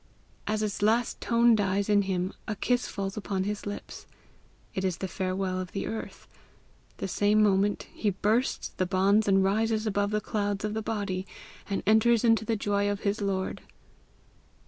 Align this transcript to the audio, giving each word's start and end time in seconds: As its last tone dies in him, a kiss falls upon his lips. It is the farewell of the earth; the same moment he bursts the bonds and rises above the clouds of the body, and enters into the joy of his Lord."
As 0.47 0.63
its 0.63 0.81
last 0.81 1.21
tone 1.21 1.53
dies 1.53 1.87
in 1.87 2.01
him, 2.01 2.33
a 2.47 2.55
kiss 2.55 2.87
falls 2.87 3.15
upon 3.15 3.43
his 3.43 3.67
lips. 3.67 4.07
It 4.73 4.83
is 4.83 4.97
the 4.97 5.07
farewell 5.07 5.59
of 5.59 5.73
the 5.73 5.85
earth; 5.85 6.27
the 6.97 7.07
same 7.07 7.43
moment 7.43 7.85
he 7.93 8.09
bursts 8.09 8.69
the 8.69 8.87
bonds 8.87 9.27
and 9.27 9.43
rises 9.43 9.85
above 9.85 10.09
the 10.09 10.19
clouds 10.19 10.65
of 10.65 10.73
the 10.73 10.81
body, 10.81 11.27
and 11.69 11.83
enters 11.85 12.23
into 12.23 12.43
the 12.45 12.55
joy 12.55 12.89
of 12.89 13.01
his 13.01 13.21
Lord." 13.21 13.61